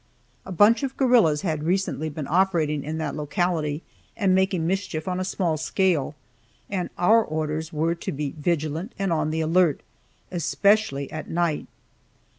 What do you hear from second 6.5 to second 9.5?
and our orders were to be vigilant and on the